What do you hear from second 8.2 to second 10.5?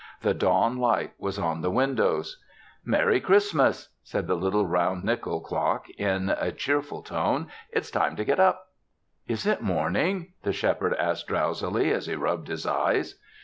get up!" "Is it morning?"